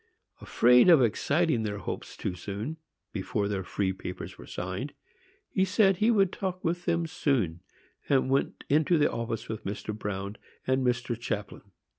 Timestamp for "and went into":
8.09-8.97